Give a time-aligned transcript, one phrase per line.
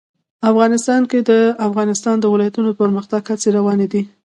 [0.49, 1.31] افغانستان کې د د
[1.67, 4.01] افغانستان ولايتونه د پرمختګ هڅې روانې دي.